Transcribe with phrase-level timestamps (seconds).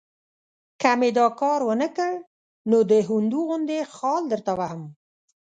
[0.81, 2.13] که مې دا کار ونه کړ،
[2.69, 4.83] نو د هندو غوندې خال درته وهم.